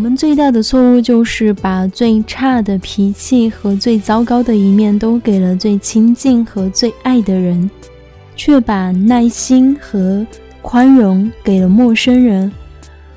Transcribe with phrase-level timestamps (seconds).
[0.00, 7.70] 我们最大的错误就是把最差的脾气和最糟糕的一面都给了最亲近和最爱的人，
[8.34, 10.26] 却把耐心和
[10.62, 12.50] 宽容给了陌生人。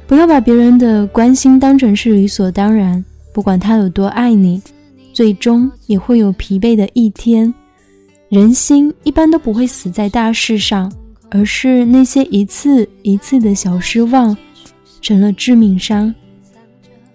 [0.05, 4.61] 不要把别人的关心当成是理所当然，不管他有多爱你，
[5.13, 7.53] 最终也会有疲惫的一天。
[8.27, 10.91] 人心一般都不会死在大事上，
[11.29, 14.35] 而是那些一次一次的小失望，
[14.99, 16.13] 成了致命伤。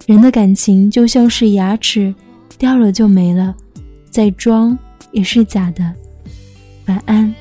[0.08, 2.14] 人的感情就像是牙齿，
[2.56, 3.54] 掉了就没了，
[4.08, 4.76] 再装
[5.12, 5.84] 也是假的。
[6.86, 7.34] 晚安。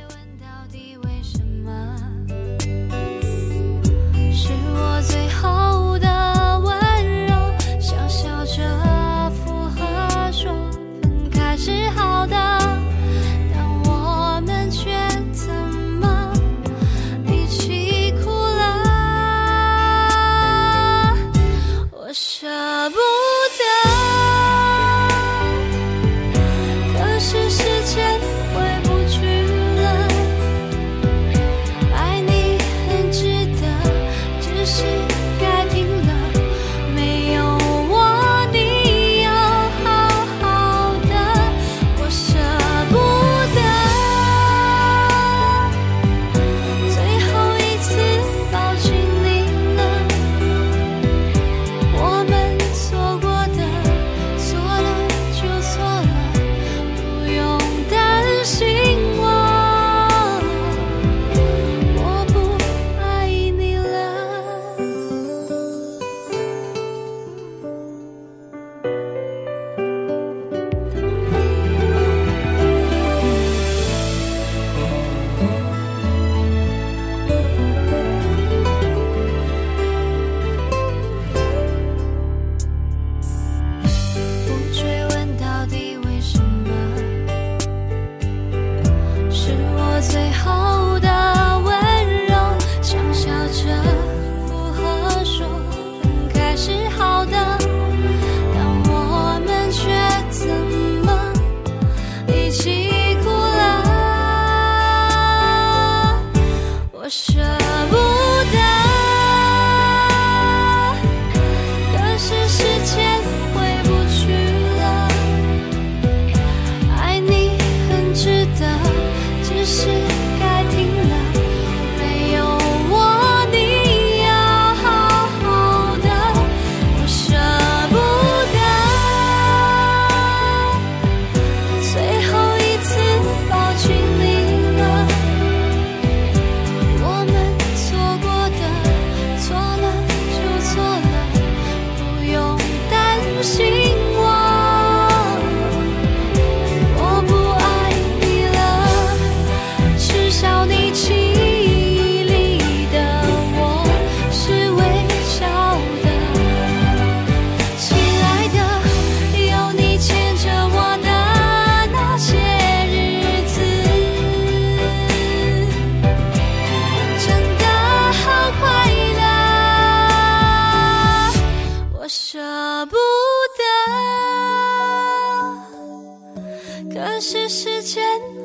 [176.93, 178.03] 可是时间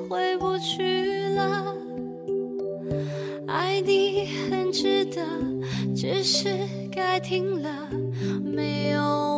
[0.08, 1.76] 回不去了，
[3.46, 5.22] 爱你很值得，
[5.94, 6.48] 只是
[6.90, 7.88] 该停了，
[8.44, 9.31] 没有。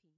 [0.00, 0.12] 频。